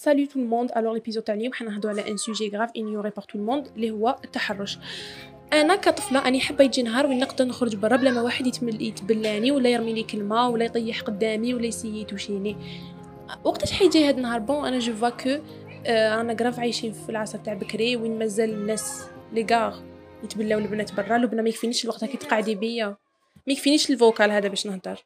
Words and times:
salut 0.00 0.26
tout 0.26 0.40
le 0.40 0.49
monde 0.49 0.70
alors 0.76 0.94
l'épisode 0.94 1.22
تاع 1.24 1.34
اليوم 1.34 1.52
حنا 1.52 1.70
نهضروا 1.70 1.92
على 1.92 2.10
un 2.10 2.16
sujet 2.16 2.48
grave 2.48 2.70
ignoré 2.76 3.10
par 3.10 3.24
tout 3.24 3.38
le 3.38 3.47
monde 3.47 3.68
اللي 3.76 3.90
هو 3.90 4.18
التحرش 4.24 4.78
أنا 5.52 5.76
كطفلة 5.76 6.28
اني 6.28 6.40
حابه 6.40 6.64
يجي 6.64 6.82
نهار 6.82 7.06
وين 7.06 7.18
نقدر 7.18 7.44
نخرج 7.44 7.76
برا 7.76 7.96
بلا 7.96 8.10
ما 8.10 8.22
واحد 8.22 8.46
يتبلاني 8.80 9.50
ولا 9.50 9.68
يرمي 9.68 9.92
لي 9.92 10.02
كلمة 10.02 10.48
ولا 10.48 10.64
يطيح 10.64 11.00
قدامي 11.00 11.54
ولا 11.54 11.66
يسيي 11.66 12.04
توشيني. 12.04 12.56
وقتاش 13.44 13.72
حيجي 13.72 14.08
هاد 14.08 14.16
النهار؟ 14.16 14.40
bon 14.40 14.66
أنا 14.66 14.78
je 14.78 14.94
vois 14.94 15.08
que 15.08 15.38
رانا 15.88 16.36
grave 16.40 16.60
عايشين 16.60 16.92
في 16.92 17.08
العصر 17.08 17.38
تاع 17.38 17.54
بكري 17.54 17.96
وين 17.96 18.18
مازال 18.18 18.50
الناس 18.50 19.04
les 19.32 19.46
gars 19.50 19.82
يتبلاو 20.24 20.58
البنات 20.58 20.94
برا 20.94 21.18
لو 21.18 21.28
بنا 21.28 21.42
ما 21.42 21.48
يكفينيش 21.48 21.84
الوقت 21.84 22.04
كي 22.04 22.16
تقعدي 22.16 22.54
بيا. 22.54 22.96
ما 23.46 23.52
يكفينيش 23.52 23.90
ال 23.90 23.97
vocal 23.97 24.30
هذا 24.30 24.48
باش 24.48 24.66
نهضر. 24.66 25.04